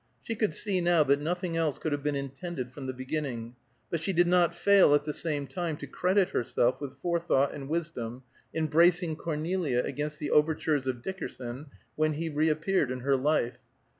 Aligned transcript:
She 0.23 0.33
could 0.33 0.55
see, 0.55 0.81
now, 0.81 1.03
that 1.03 1.21
nothing 1.21 1.55
else 1.55 1.77
could 1.77 1.91
have 1.91 2.01
been 2.01 2.15
intended 2.15 2.71
from 2.73 2.87
the 2.87 2.91
beginning, 2.93 3.55
but 3.91 3.99
she 4.01 4.13
did 4.13 4.25
not 4.25 4.55
fail 4.55 4.95
at 4.95 5.03
the 5.05 5.13
same 5.13 5.45
time 5.45 5.77
to 5.77 5.85
credit 5.85 6.29
herself 6.31 6.81
with 6.81 6.99
forethought 7.03 7.53
and 7.53 7.69
wisdom 7.69 8.23
in 8.51 8.65
bracing 8.65 9.15
Cornelia 9.15 9.83
against 9.83 10.17
the 10.17 10.31
overtures 10.31 10.87
of 10.87 11.03
Dickerson 11.03 11.67
when 11.95 12.13
he 12.13 12.29
reappeared 12.29 12.89
in 12.89 13.01
her 13.01 13.15
life. 13.15 13.59